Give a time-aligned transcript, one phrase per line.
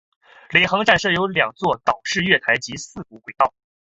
[0.49, 3.53] 领航站设有两座岛式月台及四股轨道。